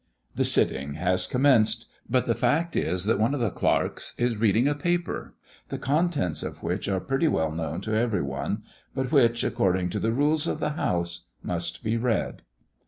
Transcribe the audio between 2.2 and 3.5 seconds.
the fact is, that one of